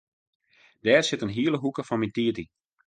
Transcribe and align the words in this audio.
Dêr 0.83 1.03
sit 1.05 1.23
in 1.25 1.35
hiele 1.37 1.57
hoeke 1.61 1.83
fan 1.87 1.99
myn 1.99 2.13
tiid 2.15 2.37
yn. 2.43 2.49